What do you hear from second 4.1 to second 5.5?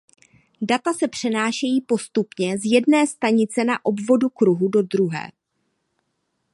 kruhu do druhé.